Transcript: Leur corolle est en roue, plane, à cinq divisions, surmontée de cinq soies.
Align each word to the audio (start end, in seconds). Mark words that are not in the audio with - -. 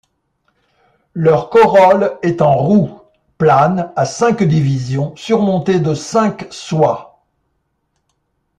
Leur 1.13 1.51
corolle 1.51 2.17
est 2.23 2.41
en 2.41 2.55
roue, 2.57 3.01
plane, 3.37 3.93
à 3.95 4.05
cinq 4.05 4.41
divisions, 4.41 5.15
surmontée 5.15 5.79
de 5.79 5.93
cinq 5.93 6.47
soies. 6.51 7.23